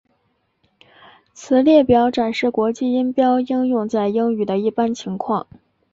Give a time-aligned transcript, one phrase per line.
[1.31, 5.45] 此列表展示国际音标应用在英语的一般情况。